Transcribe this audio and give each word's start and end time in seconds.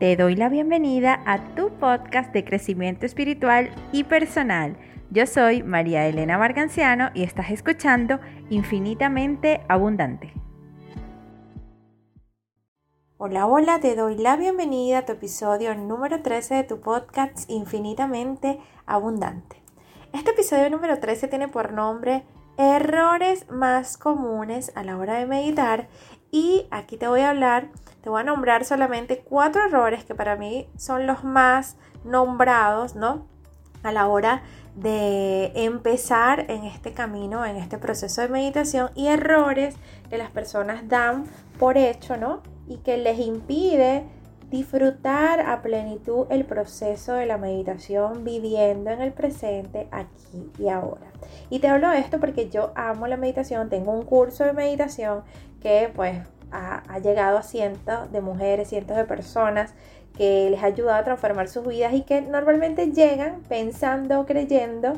Te 0.00 0.16
doy 0.16 0.34
la 0.34 0.48
bienvenida 0.48 1.22
a 1.26 1.54
tu 1.54 1.68
podcast 1.78 2.32
de 2.32 2.42
crecimiento 2.42 3.04
espiritual 3.04 3.68
y 3.92 4.04
personal. 4.04 4.78
Yo 5.10 5.26
soy 5.26 5.62
María 5.62 6.06
Elena 6.06 6.38
Marganciano 6.38 7.10
y 7.12 7.22
estás 7.22 7.50
escuchando 7.50 8.18
Infinitamente 8.48 9.60
Abundante. 9.68 10.32
Hola, 13.18 13.46
hola, 13.46 13.78
te 13.80 13.94
doy 13.94 14.16
la 14.16 14.36
bienvenida 14.36 15.00
a 15.00 15.04
tu 15.04 15.12
episodio 15.12 15.74
número 15.74 16.22
13 16.22 16.54
de 16.54 16.64
tu 16.64 16.80
podcast 16.80 17.40
Infinitamente 17.50 18.58
Abundante. 18.86 19.60
Este 20.14 20.30
episodio 20.30 20.70
número 20.70 20.98
13 20.98 21.28
tiene 21.28 21.48
por 21.48 21.74
nombre 21.74 22.24
Errores 22.56 23.50
más 23.50 23.98
comunes 23.98 24.72
a 24.74 24.82
la 24.82 24.96
hora 24.96 25.18
de 25.18 25.26
meditar 25.26 25.88
y 26.30 26.66
aquí 26.70 26.96
te 26.96 27.08
voy 27.08 27.20
a 27.20 27.30
hablar, 27.30 27.68
te 28.02 28.10
voy 28.10 28.20
a 28.20 28.24
nombrar 28.24 28.64
solamente 28.64 29.18
cuatro 29.18 29.64
errores 29.64 30.04
que 30.04 30.14
para 30.14 30.36
mí 30.36 30.68
son 30.76 31.06
los 31.06 31.24
más 31.24 31.76
nombrados, 32.04 32.94
¿no? 32.94 33.26
A 33.82 33.92
la 33.92 34.06
hora 34.06 34.42
de 34.76 35.52
empezar 35.54 36.46
en 36.48 36.64
este 36.64 36.92
camino, 36.92 37.44
en 37.44 37.56
este 37.56 37.78
proceso 37.78 38.20
de 38.20 38.28
meditación 38.28 38.90
y 38.94 39.08
errores 39.08 39.74
que 40.08 40.18
las 40.18 40.30
personas 40.30 40.88
dan 40.88 41.24
por 41.58 41.76
hecho, 41.76 42.16
¿no? 42.16 42.42
Y 42.68 42.78
que 42.78 42.96
les 42.96 43.18
impide 43.18 44.04
disfrutar 44.50 45.40
a 45.40 45.62
plenitud 45.62 46.26
el 46.30 46.44
proceso 46.44 47.14
de 47.14 47.26
la 47.26 47.38
meditación 47.38 48.24
viviendo 48.24 48.90
en 48.90 49.00
el 49.00 49.12
presente, 49.12 49.88
aquí 49.90 50.50
y 50.58 50.68
ahora. 50.68 51.06
Y 51.48 51.60
te 51.60 51.68
hablo 51.68 51.88
de 51.88 51.98
esto 51.98 52.18
porque 52.18 52.50
yo 52.50 52.72
amo 52.74 53.06
la 53.06 53.16
meditación, 53.16 53.68
tengo 53.68 53.92
un 53.92 54.04
curso 54.04 54.44
de 54.44 54.52
meditación 54.52 55.22
que 55.60 55.90
pues 55.94 56.18
ha, 56.50 56.82
ha 56.88 56.98
llegado 56.98 57.38
a 57.38 57.42
cientos 57.42 58.10
de 58.10 58.20
mujeres, 58.20 58.68
cientos 58.68 58.96
de 58.96 59.04
personas 59.04 59.74
que 60.16 60.50
les 60.50 60.62
ha 60.62 60.66
ayudado 60.66 60.98
a 60.98 61.04
transformar 61.04 61.48
sus 61.48 61.66
vidas 61.66 61.94
y 61.94 62.02
que 62.02 62.20
normalmente 62.20 62.90
llegan 62.90 63.42
pensando, 63.48 64.26
creyendo 64.26 64.94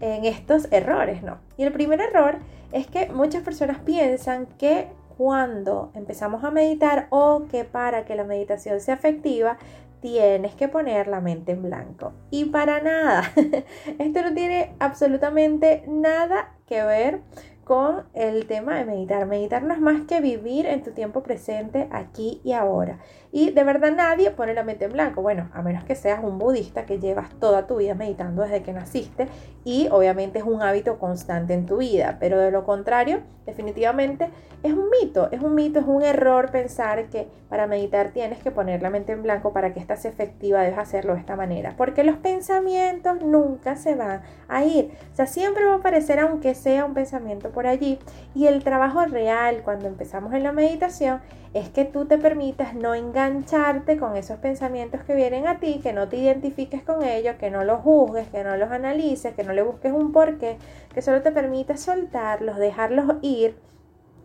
en 0.00 0.24
estos 0.24 0.68
errores, 0.72 1.22
¿no? 1.22 1.38
Y 1.56 1.64
el 1.64 1.72
primer 1.72 2.00
error 2.00 2.38
es 2.72 2.86
que 2.86 3.08
muchas 3.10 3.42
personas 3.42 3.78
piensan 3.78 4.46
que 4.58 4.88
cuando 5.16 5.90
empezamos 5.94 6.44
a 6.44 6.50
meditar 6.50 7.06
o 7.10 7.46
que 7.50 7.64
para 7.64 8.04
que 8.04 8.14
la 8.14 8.24
meditación 8.24 8.80
sea 8.80 8.94
efectiva 8.94 9.58
tienes 10.00 10.54
que 10.54 10.68
poner 10.68 11.08
la 11.08 11.20
mente 11.20 11.52
en 11.52 11.62
blanco. 11.62 12.12
Y 12.30 12.46
para 12.46 12.80
nada, 12.80 13.32
esto 13.98 14.22
no 14.22 14.34
tiene 14.34 14.74
absolutamente 14.78 15.84
nada 15.88 16.54
que 16.66 16.82
ver 16.82 17.20
con 17.66 18.04
el 18.14 18.46
tema 18.46 18.76
de 18.76 18.84
meditar. 18.84 19.26
Meditar 19.26 19.64
no 19.64 19.74
es 19.74 19.80
más 19.80 20.02
que 20.02 20.20
vivir 20.20 20.66
en 20.66 20.84
tu 20.84 20.92
tiempo 20.92 21.24
presente, 21.24 21.88
aquí 21.90 22.40
y 22.44 22.52
ahora. 22.52 23.00
Y 23.32 23.50
de 23.50 23.64
verdad 23.64 23.92
nadie 23.92 24.30
pone 24.30 24.54
la 24.54 24.62
mente 24.62 24.84
en 24.84 24.92
blanco. 24.92 25.20
Bueno, 25.20 25.50
a 25.52 25.62
menos 25.62 25.82
que 25.82 25.96
seas 25.96 26.22
un 26.22 26.38
budista 26.38 26.86
que 26.86 27.00
llevas 27.00 27.28
toda 27.40 27.66
tu 27.66 27.76
vida 27.76 27.96
meditando 27.96 28.42
desde 28.42 28.62
que 28.62 28.72
naciste 28.72 29.26
y 29.64 29.88
obviamente 29.90 30.38
es 30.38 30.44
un 30.44 30.62
hábito 30.62 31.00
constante 31.00 31.54
en 31.54 31.66
tu 31.66 31.78
vida. 31.78 32.18
Pero 32.20 32.38
de 32.38 32.52
lo 32.52 32.64
contrario, 32.64 33.22
definitivamente 33.46 34.30
es 34.62 34.72
un 34.72 34.88
mito. 34.88 35.28
Es 35.32 35.42
un 35.42 35.56
mito, 35.56 35.80
es 35.80 35.86
un 35.86 36.02
error 36.02 36.52
pensar 36.52 37.08
que 37.08 37.26
para 37.48 37.66
meditar 37.66 38.10
tienes 38.12 38.38
que 38.38 38.52
poner 38.52 38.80
la 38.80 38.90
mente 38.90 39.12
en 39.12 39.24
blanco 39.24 39.52
para 39.52 39.74
que 39.74 39.80
esta 39.80 39.96
sea 39.96 40.12
efectiva, 40.12 40.62
debes 40.62 40.78
hacerlo 40.78 41.14
de 41.14 41.20
esta 41.20 41.34
manera. 41.34 41.74
Porque 41.76 42.04
los 42.04 42.16
pensamientos 42.16 43.20
nunca 43.22 43.74
se 43.74 43.96
van 43.96 44.22
a 44.48 44.64
ir. 44.64 44.92
O 45.12 45.16
sea, 45.16 45.26
siempre 45.26 45.64
va 45.64 45.74
a 45.74 45.76
aparecer 45.78 46.20
aunque 46.20 46.54
sea 46.54 46.84
un 46.84 46.94
pensamiento 46.94 47.50
por 47.56 47.66
allí. 47.66 47.98
Y 48.34 48.48
el 48.48 48.62
trabajo 48.62 49.06
real 49.06 49.62
cuando 49.64 49.88
empezamos 49.88 50.34
en 50.34 50.42
la 50.42 50.52
meditación 50.52 51.22
es 51.54 51.70
que 51.70 51.86
tú 51.86 52.04
te 52.04 52.18
permitas 52.18 52.74
no 52.74 52.94
engancharte 52.94 53.96
con 53.96 54.14
esos 54.14 54.36
pensamientos 54.40 55.00
que 55.04 55.14
vienen 55.14 55.46
a 55.46 55.58
ti, 55.58 55.80
que 55.82 55.94
no 55.94 56.06
te 56.06 56.18
identifiques 56.18 56.82
con 56.82 57.02
ellos, 57.02 57.36
que 57.36 57.50
no 57.50 57.64
los 57.64 57.80
juzgues, 57.80 58.28
que 58.28 58.44
no 58.44 58.58
los 58.58 58.70
analices, 58.70 59.34
que 59.34 59.42
no 59.42 59.54
le 59.54 59.62
busques 59.62 59.90
un 59.90 60.12
porqué, 60.12 60.58
que 60.92 61.00
solo 61.00 61.22
te 61.22 61.32
permitas 61.32 61.80
soltarlos, 61.80 62.58
dejarlos 62.58 63.14
ir 63.22 63.56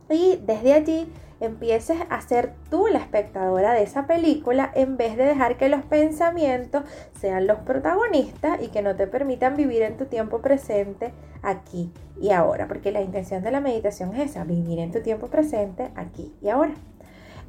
y 0.10 0.42
desde 0.46 0.74
allí 0.74 1.12
empieces 1.40 1.98
a 2.10 2.22
ser 2.22 2.54
tú 2.70 2.88
la 2.88 3.00
espectadora 3.00 3.74
de 3.74 3.84
esa 3.84 4.06
película 4.06 4.72
en 4.76 4.98
vez 4.98 5.18
de 5.18 5.24
dejar 5.24 5.58
que 5.58 5.70
los 5.70 5.82
pensamientos 5.84 6.84
sean 7.20 7.48
los 7.48 7.60
protagonistas 7.60 8.62
y 8.62 8.68
que 8.68 8.82
no 8.82 8.96
te 8.96 9.08
permitan 9.08 9.56
vivir 9.56 9.82
en 9.82 9.98
tu 9.98 10.06
tiempo 10.06 10.40
presente 10.40 11.14
aquí 11.42 11.92
y 12.20 12.32
ahora, 12.32 12.68
porque 12.68 12.92
la 12.92 13.02
intención 13.02 13.44
de 13.44 13.52
la 13.52 13.60
meditación 13.60 14.16
es 14.16 14.32
esa, 14.32 14.44
vivir 14.44 14.80
en 14.80 14.92
tu 14.92 15.02
tiempo 15.02 15.28
presente 15.28 15.92
aquí 15.96 16.34
y 16.42 16.50
ahora. 16.50 16.74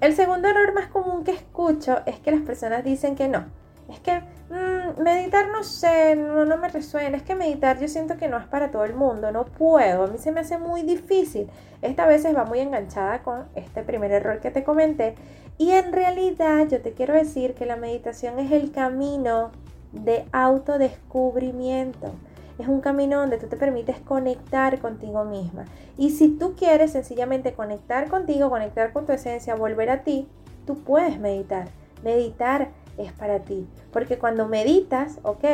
El 0.01 0.15
segundo 0.15 0.49
error 0.49 0.75
más 0.75 0.89
común 0.89 1.25
que 1.25 1.33
escucho 1.33 2.01
es 2.07 2.19
que 2.19 2.33
las 2.33 2.43
personas 2.43 2.83
dicen 2.85 3.15
que 3.15 3.29
no, 3.29 3.45
es 3.89 4.01
que 4.01 4.21
mm, 4.21 5.03
meditar 5.03 5.49
no 5.49 5.63
sé, 5.63 6.17
no, 6.17 6.45
no 6.45 6.57
me 6.57 6.69
resuena, 6.69 7.17
es 7.17 7.23
que 7.23 7.35
meditar 7.35 7.79
yo 7.79 7.89
siento 7.89 8.17
que 8.17 8.29
no 8.29 8.39
es 8.39 8.47
para 8.47 8.71
todo 8.71 8.85
el 8.85 8.95
mundo, 8.95 9.31
no 9.31 9.45
puedo, 9.45 10.05
a 10.05 10.07
mí 10.07 10.19
se 10.19 10.33
me 10.33 10.41
hace 10.41 10.59
muy 10.59 10.83
difícil. 10.83 11.49
Esta 11.83 12.07
vez 12.07 12.25
va 12.25 12.45
muy 12.45 12.61
enganchada 12.61 13.23
con 13.23 13.45
este 13.55 13.83
primer 13.83 14.13
error 14.13 14.41
que 14.41 14.51
te 14.51 14.65
comenté 14.65 15.15
y 15.59 15.73
en 15.73 15.93
realidad 15.93 16.67
yo 16.69 16.81
te 16.81 16.93
quiero 16.93 17.15
decir 17.15 17.55
que 17.55 17.67
la 17.67 17.77
meditación 17.77 18.39
es 18.39 18.51
el 18.53 18.73
camino 18.73 19.51
de 19.93 20.25
autodescubrimiento. 20.33 22.13
Es 22.59 22.69
un 22.69 22.81
camino 22.81 23.19
donde 23.19 23.39
tú 23.39 23.47
te 23.47 23.57
permites 23.57 23.99
conectar 24.01 24.79
contigo 24.81 25.25
misma. 25.25 25.65
Y 25.97 26.11
si 26.11 26.29
tú 26.29 26.55
quieres 26.55 26.93
sencillamente 26.93 27.55
conectar 27.55 28.09
contigo, 28.09 28.51
conectar 28.51 28.93
con 28.93 29.07
tu 29.07 29.13
esencia, 29.13 29.55
volver 29.55 29.91
a 29.91 30.05
ti, 30.05 30.29
tú 30.67 30.79
puedes 30.79 31.19
meditar. 31.19 31.69
Meditar 32.03 32.71
es 32.99 33.13
para 33.13 33.41
ti. 33.41 33.67
Porque 33.93 34.19
cuando 34.19 34.49
meditas, 34.49 35.19
ok, 35.23 35.45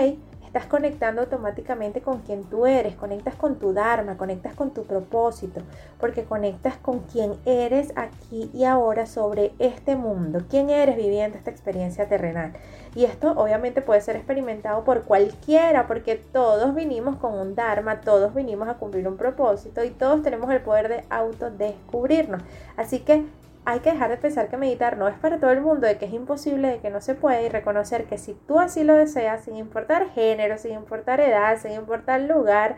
estás 0.48 0.64
conectando 0.64 1.20
automáticamente 1.20 2.00
con 2.00 2.20
quien 2.20 2.42
tú 2.44 2.64
eres, 2.64 2.97
conectas 2.97 3.34
con 3.34 3.59
tu 3.59 3.75
Dharma, 3.75 4.16
conectas 4.16 4.54
con 4.54 4.70
tu 4.72 4.84
propósito, 4.84 5.60
porque 6.00 6.25
conectas 6.25 6.78
con 6.78 7.00
quien 7.00 7.34
eres 7.44 7.92
aquí 7.97 8.50
y 8.54 8.64
ahora 8.64 9.04
sobre 9.04 9.53
este 9.58 9.94
mundo, 9.94 10.41
quién 10.48 10.70
eres 10.70 10.97
viviendo 10.97 11.37
esta 11.37 11.50
experiencia 11.50 12.08
terrenal. 12.08 12.54
Y 12.94 13.04
esto 13.04 13.32
obviamente 13.32 13.82
puede 13.82 14.00
ser 14.00 14.16
experimentado 14.16 14.84
por 14.84 15.03
cualquiera, 15.03 15.87
porque 15.87 16.16
todos 16.16 16.75
vinimos 16.75 17.16
con 17.16 17.34
un 17.38 17.54
Dharma, 17.54 18.00
todos 18.00 18.34
vinimos 18.34 18.69
a 18.69 18.75
cumplir 18.75 19.06
un 19.06 19.19
propósito 19.19 19.84
y 19.84 19.91
todos 19.91 20.22
tenemos 20.22 20.50
el 20.50 20.62
poder 20.62 20.88
de 20.88 21.04
autodescubrirnos. 21.10 22.41
Así 22.78 23.00
que 23.00 23.26
hay 23.68 23.80
que 23.80 23.92
dejar 23.92 24.08
de 24.08 24.16
pensar 24.16 24.48
que 24.48 24.56
meditar 24.56 24.96
no 24.96 25.08
es 25.08 25.18
para 25.18 25.38
todo 25.38 25.50
el 25.50 25.60
mundo, 25.60 25.86
de 25.86 25.98
que 25.98 26.06
es 26.06 26.12
imposible, 26.14 26.68
de 26.68 26.78
que 26.78 26.88
no 26.88 27.02
se 27.02 27.14
puede 27.14 27.44
y 27.44 27.48
reconocer 27.50 28.06
que 28.06 28.16
si 28.16 28.32
tú 28.32 28.58
así 28.58 28.82
lo 28.82 28.94
deseas, 28.94 29.44
sin 29.44 29.56
importar 29.56 30.08
género, 30.08 30.56
sin 30.56 30.72
importar 30.72 31.20
edad, 31.20 31.58
sin 31.58 31.72
importar 31.72 32.22
lugar, 32.22 32.76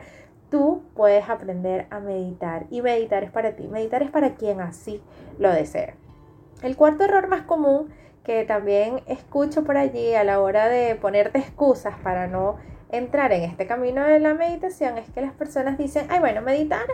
tú 0.51 0.83
puedes 0.97 1.29
aprender 1.31 1.87
a 1.91 2.01
meditar. 2.01 2.67
Y 2.71 2.83
meditar 2.83 3.23
es 3.23 3.31
para 3.31 3.53
ti, 3.53 3.69
meditar 3.69 4.03
es 4.03 4.11
para 4.11 4.35
quien 4.35 4.61
así 4.61 5.01
lo 5.39 5.53
desea. 5.53 5.95
El 6.61 6.75
cuarto 6.75 7.05
error 7.05 7.29
más 7.29 7.43
común 7.43 7.91
que 8.25 8.45
también 8.45 9.01
escucho 9.07 9.63
por 9.63 9.77
allí 9.77 10.15
a 10.15 10.25
la 10.25 10.41
hora 10.41 10.69
de 10.69 10.97
ponerte 10.97 11.39
excusas 11.39 11.95
para 12.03 12.27
no 12.27 12.57
entrar 12.93 13.33
en 13.33 13.43
este 13.43 13.67
camino 13.67 14.05
de 14.05 14.21
la 14.21 14.35
meditación 14.35 14.99
es 14.99 15.09
que 15.11 15.21
las 15.21 15.33
personas 15.33 15.79
dicen, 15.79 16.07
ay 16.11 16.21
bueno, 16.21 16.43
meditar 16.43 16.87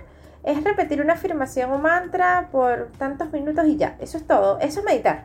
es 0.42 0.62
repetir 0.62 1.00
una 1.00 1.14
afirmación 1.14 1.72
o 1.72 1.78
mantra 1.78 2.48
por 2.52 2.90
tantos 2.98 3.32
minutos 3.32 3.66
y 3.66 3.76
ya, 3.76 3.96
eso 4.00 4.16
es 4.16 4.26
todo, 4.26 4.58
eso 4.60 4.80
es 4.80 4.86
meditar. 4.86 5.24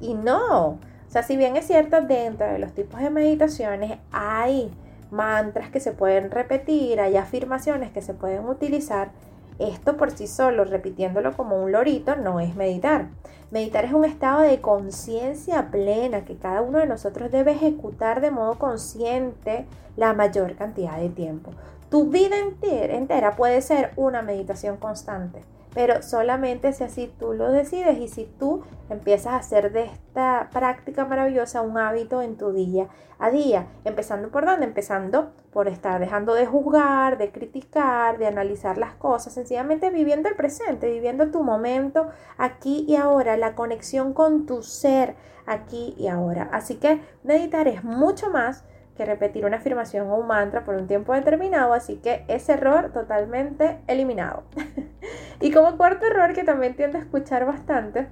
Y 0.00 0.14
no, 0.14 0.68
o 0.68 0.78
sea, 1.08 1.22
si 1.22 1.36
bien 1.36 1.56
es 1.56 1.66
cierto, 1.66 2.02
dentro 2.02 2.46
de 2.46 2.58
los 2.58 2.72
tipos 2.72 3.00
de 3.00 3.08
meditaciones 3.08 3.98
hay 4.12 4.70
mantras 5.10 5.70
que 5.70 5.80
se 5.80 5.92
pueden 5.92 6.30
repetir, 6.30 7.00
hay 7.00 7.16
afirmaciones 7.16 7.92
que 7.92 8.02
se 8.02 8.14
pueden 8.14 8.46
utilizar, 8.46 9.12
esto 9.58 9.96
por 9.96 10.10
sí 10.10 10.26
solo, 10.26 10.64
repitiéndolo 10.64 11.36
como 11.36 11.62
un 11.62 11.72
lorito, 11.72 12.16
no 12.16 12.40
es 12.40 12.56
meditar. 12.56 13.08
Meditar 13.50 13.84
es 13.84 13.92
un 13.92 14.04
estado 14.04 14.40
de 14.40 14.60
conciencia 14.60 15.70
plena 15.70 16.24
que 16.24 16.36
cada 16.36 16.60
uno 16.60 16.78
de 16.78 16.86
nosotros 16.86 17.30
debe 17.30 17.52
ejecutar 17.52 18.20
de 18.20 18.30
modo 18.30 18.58
consciente 18.58 19.66
la 19.96 20.12
mayor 20.12 20.56
cantidad 20.56 20.98
de 20.98 21.08
tiempo. 21.08 21.52
Tu 21.88 22.10
vida 22.10 22.36
entera, 22.70 23.36
puede 23.36 23.62
ser 23.62 23.92
una 23.94 24.22
meditación 24.22 24.76
constante, 24.76 25.44
pero 25.74 26.02
solamente 26.02 26.72
si 26.72 26.84
así 26.84 27.12
tú 27.18 27.32
lo 27.32 27.50
decides 27.50 27.98
y 27.98 28.08
si 28.08 28.24
tú 28.24 28.62
empiezas 28.88 29.32
a 29.32 29.36
hacer 29.36 29.72
de 29.72 29.84
esta 29.84 30.48
práctica 30.52 31.04
maravillosa 31.04 31.62
un 31.62 31.76
hábito 31.76 32.22
en 32.22 32.36
tu 32.36 32.52
día 32.52 32.88
a 33.18 33.30
día. 33.30 33.66
Empezando 33.84 34.30
por 34.30 34.46
dónde? 34.46 34.66
Empezando 34.66 35.32
por 35.52 35.68
estar 35.68 36.00
dejando 36.00 36.34
de 36.34 36.46
juzgar, 36.46 37.18
de 37.18 37.30
criticar, 37.30 38.18
de 38.18 38.26
analizar 38.26 38.78
las 38.78 38.94
cosas, 38.94 39.34
sencillamente 39.34 39.90
viviendo 39.90 40.28
el 40.28 40.36
presente, 40.36 40.90
viviendo 40.90 41.30
tu 41.30 41.42
momento 41.42 42.08
aquí 42.38 42.84
y 42.88 42.96
ahora, 42.96 43.36
la 43.36 43.54
conexión 43.54 44.14
con 44.14 44.46
tu 44.46 44.62
ser 44.62 45.16
aquí 45.46 45.94
y 45.98 46.08
ahora. 46.08 46.48
Así 46.52 46.76
que 46.76 47.00
meditar 47.22 47.68
es 47.68 47.84
mucho 47.84 48.30
más 48.30 48.64
que 48.96 49.04
repetir 49.04 49.44
una 49.44 49.56
afirmación 49.56 50.08
o 50.08 50.16
un 50.16 50.26
mantra 50.26 50.64
por 50.64 50.76
un 50.76 50.86
tiempo 50.86 51.12
determinado, 51.12 51.72
así 51.72 51.96
que 51.96 52.24
ese 52.28 52.52
error 52.52 52.92
totalmente 52.92 53.78
eliminado. 53.86 54.44
y 55.40 55.50
como 55.50 55.76
cuarto 55.76 56.06
error 56.06 56.32
que 56.32 56.44
también 56.44 56.76
tiendo 56.76 56.98
a 56.98 57.00
escuchar 57.00 57.44
bastante, 57.44 58.08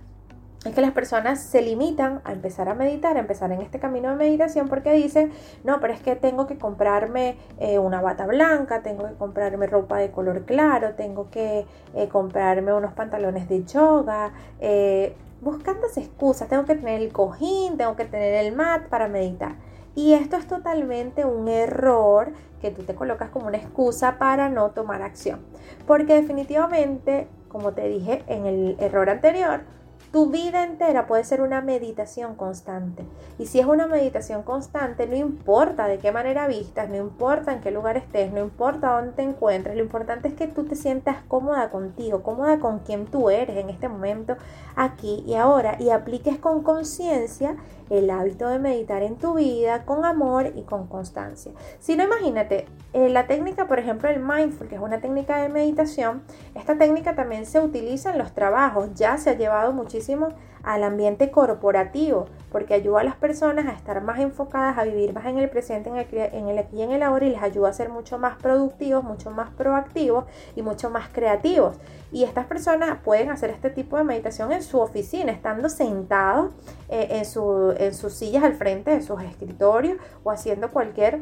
es 0.65 0.75
que 0.75 0.81
las 0.81 0.93
personas 0.93 1.41
se 1.41 1.61
limitan 1.61 2.21
a 2.25 2.33
empezar 2.33 2.69
a 2.69 2.75
meditar, 2.75 3.17
a 3.17 3.21
empezar 3.21 3.51
en 3.51 3.61
este 3.61 3.81
camino 3.81 4.11
de 4.11 4.17
meditación 4.17 4.69
porque 4.69 4.93
dicen, 4.93 5.33
no, 5.65 5.81
pero 5.81 5.93
es 5.93 6.01
que 6.01 6.15
tengo 6.15 6.47
que 6.47 6.57
comprarme 6.57 7.37
eh, 7.59 7.79
una 7.79 8.01
bata 8.01 8.27
blanca, 8.27 8.83
tengo 8.83 9.09
que 9.09 9.15
comprarme 9.15 9.67
ropa 9.67 9.99
de 9.99 10.13
color 10.13 10.45
claro, 10.45 10.95
tengo 10.95 11.31
que 11.31 11.67
eh, 11.95 12.09
comprarme 12.09 12.73
unos 12.73 12.93
pantalones 12.93 13.49
de 13.49 13.65
yoga, 13.65 14.33
eh, 14.61 15.17
buscando 15.41 15.89
excusas, 15.97 16.49
tengo 16.49 16.65
que 16.65 16.77
tener 16.77 17.01
el 17.01 17.13
cojín, 17.13 17.77
tengo 17.77 17.97
que 17.97 18.05
tener 18.05 18.35
el 18.47 18.55
mat 18.55 18.83
para 18.89 19.09
meditar. 19.09 19.57
Y 19.95 20.15
esto 20.15 20.37
es 20.37 20.47
totalmente 20.47 21.25
un 21.25 21.49
error 21.49 22.33
que 22.61 22.71
tú 22.71 22.83
te 22.85 22.95
colocas 22.95 23.31
como 23.31 23.49
una 23.49 23.59
excusa 23.59 24.19
para 24.19 24.49
no 24.49 24.71
tomar 24.71 25.03
acción. 25.03 25.41
Porque 25.87 26.15
definitivamente, 26.15 27.29
como 27.49 27.73
te 27.73 27.89
dije 27.89 28.23
en 28.27 28.47
el 28.47 28.77
error 28.79 29.11
anterior, 29.11 29.61
tu 30.13 30.27
vida 30.27 30.63
entera 30.65 31.07
puede 31.07 31.25
ser 31.25 31.41
una 31.41 31.63
meditación 31.63 32.35
constante. 32.35 33.03
Y 33.39 33.47
si 33.47 33.61
es 33.61 33.67
una 33.67 33.87
meditación 33.87 34.43
constante, 34.43 35.07
no 35.07 35.17
importa 35.17 35.87
de 35.87 35.99
qué 35.99 36.13
manera 36.13 36.47
vistas, 36.47 36.91
no 36.91 36.97
importa 36.97 37.55
en 37.55 37.63
qué 37.63 37.71
lugar 37.71 37.97
estés, 37.97 38.31
no 38.31 38.41
importa 38.41 38.95
dónde 38.95 39.13
te 39.13 39.23
encuentres, 39.23 39.75
lo 39.75 39.83
importante 39.83 40.29
es 40.29 40.35
que 40.35 40.49
tú 40.49 40.65
te 40.65 40.77
sientas 40.77 41.17
cómoda 41.29 41.71
contigo, 41.71 42.23
cómoda 42.23 42.59
con 42.59 42.81
quien 42.81 43.07
tú 43.07 43.31
eres 43.31 43.57
en 43.57 43.71
este 43.71 43.89
momento, 43.89 44.37
aquí 44.77 45.25
y 45.27 45.35
ahora, 45.35 45.77
y 45.81 45.89
apliques 45.89 46.37
con 46.37 46.63
conciencia 46.63 47.57
el 47.93 48.09
hábito 48.11 48.49
de 48.49 48.59
meditar 48.59 49.03
en 49.03 49.17
tu 49.17 49.35
vida 49.35 49.85
con 49.85 50.05
amor 50.07 50.53
y 50.57 50.63
con 50.63 50.87
constancia. 50.87 51.53
Si 51.79 51.95
no, 51.95 52.05
imagínate, 52.05 52.67
eh, 52.95 53.11
la 53.11 53.27
técnica, 53.27 53.69
por 53.69 53.79
ejemplo, 53.79 54.09
el 54.09 54.19
mindful, 54.19 54.67
que 54.69 54.77
es 54.77 54.81
una 54.81 55.01
técnica 55.01 55.43
de 55.43 55.51
meditación, 55.51 56.23
esta 56.55 56.79
técnica 56.79 57.15
también 57.15 57.45
se 57.45 57.61
utiliza 57.61 58.11
en 58.11 58.19
los 58.19 58.33
trabajos, 58.33 58.95
ya 58.95 59.19
se 59.19 59.31
ha 59.31 59.35
llevado 59.35 59.73
muchísimo 59.73 60.31
al 60.63 60.85
ambiente 60.85 61.31
corporativo, 61.31 62.27
porque 62.51 62.75
ayuda 62.75 63.01
a 63.01 63.05
las 63.05 63.17
personas 63.17 63.67
a 63.67 63.73
estar 63.73 64.03
más 64.03 64.21
enfocadas, 64.21 64.79
a 64.79 64.85
vivir 64.85 65.13
más 65.13 65.27
en 65.27 65.39
el 65.39 65.51
presente, 65.51 65.91
en 65.91 65.97
el, 66.49 66.59
aquí 66.59 66.77
y 66.77 66.83
en 66.83 66.93
el 66.93 67.03
ahora, 67.03 67.27
y 67.27 67.31
les 67.31 67.43
ayuda 67.43 67.71
a 67.71 67.73
ser 67.73 67.89
mucho 67.89 68.19
más 68.19 68.37
productivos, 68.37 69.03
mucho 69.03 69.31
más 69.31 69.51
proactivos 69.51 70.25
y 70.55 70.63
mucho 70.63 70.91
más 70.91 71.09
creativos. 71.09 71.77
Y 72.13 72.25
estas 72.25 72.47
personas 72.47 72.99
pueden 73.03 73.31
hacer 73.31 73.51
este 73.51 73.71
tipo 73.71 73.97
de 73.97 74.05
meditación 74.05 74.53
en 74.53 74.63
su 74.63 74.79
oficina, 74.79 75.33
estando 75.33 75.69
sentados 75.69 76.53
eh, 76.89 77.09
en, 77.11 77.25
su, 77.25 77.75
en 77.87 77.95
sus 77.95 78.15
sillas 78.15 78.45
al 78.45 78.55
frente 78.55 78.91
de 78.91 79.03
sus 79.03 79.23
escritorios 79.23 79.99
o 80.25 80.31
haciendo 80.31 80.71
cualquier 80.71 81.21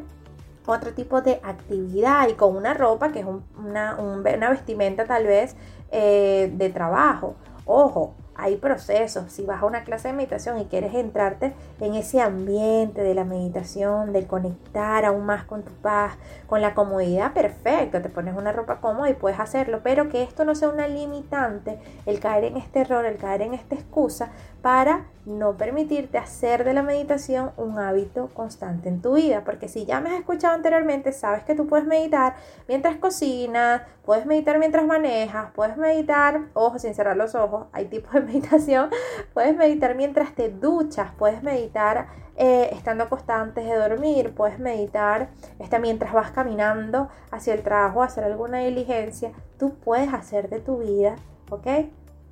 otro 0.65 0.93
tipo 0.93 1.21
de 1.21 1.39
actividad 1.43 2.27
y 2.29 2.33
con 2.33 2.55
una 2.55 2.73
ropa 2.73 3.11
que 3.11 3.19
es 3.19 3.25
una, 3.25 3.95
una, 3.95 4.49
vestimenta 4.49 5.05
tal 5.05 5.25
vez 5.25 5.55
eh, 5.91 6.51
de 6.53 6.69
trabajo. 6.69 7.35
Ojo, 7.65 8.13
hay 8.41 8.55
procesos. 8.55 9.31
Si 9.31 9.45
vas 9.45 9.61
a 9.61 9.67
una 9.67 9.83
clase 9.83 10.07
de 10.07 10.15
meditación 10.15 10.59
y 10.59 10.65
quieres 10.65 10.95
entrarte 10.95 11.53
en 11.79 11.93
ese 11.93 12.21
ambiente 12.21 13.03
de 13.03 13.13
la 13.13 13.23
meditación, 13.23 14.13
de 14.13 14.25
conectar 14.25 15.05
aún 15.05 15.27
más 15.27 15.43
con 15.43 15.61
tu 15.61 15.71
paz, 15.73 16.17
con 16.47 16.59
la 16.59 16.73
comodidad, 16.73 17.33
perfecto, 17.33 18.01
te 18.01 18.09
pones 18.09 18.35
una 18.35 18.51
ropa 18.51 18.81
cómoda 18.81 19.11
y 19.11 19.13
puedes 19.13 19.39
hacerlo, 19.39 19.81
pero 19.83 20.09
que 20.09 20.23
esto 20.23 20.43
no 20.43 20.55
sea 20.55 20.69
una 20.69 20.87
limitante, 20.87 21.79
el 22.07 22.19
caer 22.19 22.45
en 22.45 22.57
este 22.57 22.79
error, 22.79 23.05
el 23.05 23.17
caer 23.17 23.43
en 23.43 23.53
esta 23.53 23.75
excusa 23.75 24.31
para 24.63 25.05
no 25.25 25.55
permitirte 25.55 26.17
hacer 26.17 26.63
de 26.63 26.73
la 26.73 26.81
meditación 26.81 27.51
un 27.57 27.77
hábito 27.77 28.29
constante 28.33 28.89
en 28.89 29.01
tu 29.01 29.13
vida. 29.13 29.43
Porque 29.43 29.67
si 29.67 29.85
ya 29.85 30.01
me 30.01 30.09
has 30.09 30.19
escuchado 30.19 30.55
anteriormente, 30.55 31.11
sabes 31.11 31.43
que 31.43 31.55
tú 31.55 31.67
puedes 31.67 31.85
meditar 31.85 32.35
mientras 32.67 32.97
cocinas, 32.97 33.83
puedes 34.03 34.25
meditar 34.25 34.57
mientras 34.57 34.85
manejas, 34.85 35.51
puedes 35.53 35.77
meditar, 35.77 36.41
ojo, 36.53 36.79
sin 36.79 36.95
cerrar 36.95 37.17
los 37.17 37.35
ojos, 37.35 37.67
hay 37.71 37.85
tipos 37.85 38.13
de 38.13 38.21
meditación, 38.31 38.89
puedes 39.33 39.55
meditar 39.55 39.95
mientras 39.95 40.33
te 40.33 40.49
duchas, 40.49 41.11
puedes 41.17 41.43
meditar 41.43 42.07
eh, 42.37 42.69
estando 42.71 43.03
acostada 43.03 43.41
antes 43.41 43.65
de 43.65 43.75
dormir, 43.75 44.33
puedes 44.33 44.59
meditar 44.59 45.29
este, 45.59 45.79
mientras 45.79 46.13
vas 46.13 46.31
caminando 46.31 47.09
hacia 47.29 47.53
el 47.53 47.61
trabajo, 47.61 48.03
hacer 48.03 48.23
alguna 48.23 48.59
diligencia, 48.59 49.31
tú 49.57 49.75
puedes 49.75 50.13
hacer 50.13 50.49
de 50.49 50.59
tu 50.59 50.77
vida, 50.77 51.15
¿ok? 51.49 51.67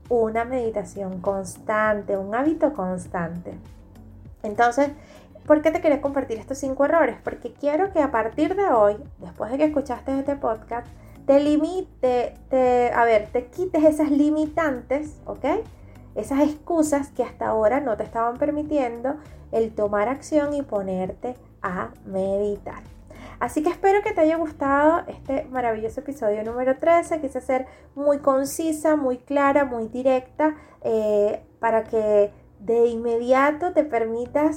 una 0.10 0.44
meditación 0.44 1.22
constante, 1.22 2.18
un 2.18 2.34
hábito 2.36 2.74
constante. 2.74 3.54
Entonces, 4.44 4.90
¿por 5.45 5.62
qué 5.62 5.72
te 5.72 5.81
quería 5.81 6.02
compartir 6.02 6.40
estos 6.40 6.57
cinco 6.57 6.86
errores? 6.86 7.18
Porque 7.24 7.54
quiero 7.54 7.94
que 7.94 8.02
a 8.02 8.12
partir 8.12 8.56
de 8.56 8.68
hoy, 8.68 8.98
después 9.19 9.52
de 9.52 9.57
que 9.57 9.66
escuchaste 9.66 10.18
este 10.18 10.36
podcast, 10.36 10.88
te 11.25 11.40
limite, 11.40 12.34
te, 12.50 12.92
a 12.92 13.06
ver, 13.06 13.30
te 13.31 13.45
quites 13.45 13.84
esas 13.84 14.10
limitantes, 14.10 15.19
¿ok? 15.25 15.45
Esas 16.19 16.42
excusas 16.42 17.10
que 17.12 17.24
hasta 17.24 17.48
ahora 17.48 17.80
no 17.80 17.95
te 17.95 18.04
estaban 18.04 18.38
permitiendo 18.38 19.16
el 19.51 19.74
tomar 19.74 20.10
acción 20.10 20.54
y 20.54 20.62
ponerte 20.62 21.36
a 21.62 21.92
meditar. 22.06 22.83
Así 23.39 23.63
que 23.63 23.69
espero 23.69 24.01
que 24.04 24.12
te 24.12 24.21
haya 24.21 24.36
gustado 24.36 25.04
este 25.07 25.45
maravilloso 25.45 26.01
episodio 26.01 26.44
número 26.44 26.77
13. 26.77 27.21
Quise 27.21 27.39
ser 27.39 27.68
muy 27.95 28.19
concisa, 28.19 28.98
muy 28.98 29.18
clara, 29.18 29.63
muy 29.63 29.88
directa, 29.88 30.56
eh, 30.81 31.42
para 31.60 31.86
que 31.86 32.31
de 32.60 32.88
inmediato 32.88 33.71
te 33.71 33.86
permitas 33.86 34.56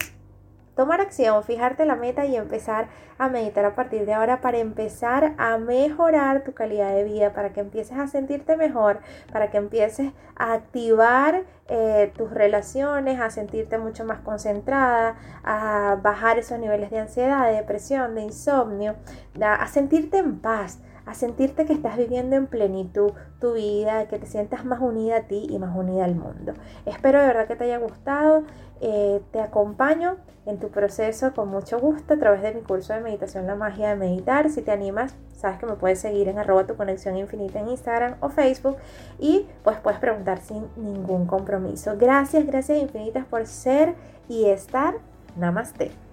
tomar 0.74 1.00
acción, 1.00 1.42
fijarte 1.44 1.84
la 1.84 1.96
meta 1.96 2.24
y 2.24 2.36
empezar 2.36 2.88
a 3.18 3.28
meditar 3.28 3.64
a 3.64 3.74
partir 3.74 4.06
de 4.06 4.14
ahora 4.14 4.40
para 4.40 4.58
empezar 4.58 5.34
a 5.38 5.58
mejorar 5.58 6.42
tu 6.44 6.54
calidad 6.54 6.94
de 6.94 7.04
vida, 7.04 7.32
para 7.32 7.52
que 7.52 7.60
empieces 7.60 7.98
a 7.98 8.06
sentirte 8.06 8.56
mejor, 8.56 9.00
para 9.32 9.50
que 9.50 9.58
empieces 9.58 10.12
a 10.36 10.54
activar 10.54 11.44
eh, 11.68 12.12
tus 12.16 12.30
relaciones, 12.30 13.20
a 13.20 13.30
sentirte 13.30 13.78
mucho 13.78 14.04
más 14.04 14.20
concentrada, 14.20 15.16
a 15.44 15.98
bajar 16.02 16.38
esos 16.38 16.58
niveles 16.58 16.90
de 16.90 17.00
ansiedad, 17.00 17.46
de 17.46 17.56
depresión, 17.56 18.14
de 18.14 18.22
insomnio, 18.22 18.96
a 19.40 19.66
sentirte 19.66 20.18
en 20.18 20.40
paz 20.40 20.78
a 21.06 21.14
sentirte 21.14 21.66
que 21.66 21.72
estás 21.72 21.96
viviendo 21.96 22.36
en 22.36 22.46
plenitud 22.46 23.12
tu 23.40 23.54
vida, 23.54 24.06
que 24.08 24.18
te 24.18 24.26
sientas 24.26 24.64
más 24.64 24.80
unida 24.80 25.16
a 25.18 25.22
ti 25.22 25.46
y 25.50 25.58
más 25.58 25.76
unida 25.76 26.04
al 26.04 26.14
mundo. 26.14 26.54
Espero 26.86 27.20
de 27.20 27.26
verdad 27.26 27.46
que 27.46 27.56
te 27.56 27.64
haya 27.64 27.78
gustado. 27.78 28.44
Eh, 28.80 29.22
te 29.30 29.40
acompaño 29.40 30.16
en 30.44 30.58
tu 30.58 30.68
proceso 30.70 31.32
con 31.34 31.48
mucho 31.48 31.78
gusto 31.78 32.14
a 32.14 32.18
través 32.18 32.42
de 32.42 32.52
mi 32.52 32.62
curso 32.62 32.92
de 32.92 33.00
meditación 33.00 33.46
La 33.46 33.54
magia 33.54 33.90
de 33.90 33.96
meditar. 33.96 34.50
Si 34.50 34.62
te 34.62 34.72
animas, 34.72 35.14
sabes 35.36 35.58
que 35.58 35.66
me 35.66 35.74
puedes 35.74 36.00
seguir 36.00 36.28
en 36.28 36.38
arroba 36.38 36.66
tu 36.66 36.76
conexión 36.76 37.16
infinita 37.16 37.60
en 37.60 37.68
Instagram 37.68 38.16
o 38.20 38.28
Facebook 38.28 38.76
y 39.18 39.46
pues 39.62 39.78
puedes 39.78 40.00
preguntar 40.00 40.38
sin 40.38 40.66
ningún 40.76 41.26
compromiso. 41.26 41.96
Gracias, 41.96 42.46
gracias 42.46 42.78
infinitas 42.78 43.24
por 43.24 43.46
ser 43.46 43.94
y 44.28 44.46
estar. 44.46 44.94
Namaste. 45.36 46.11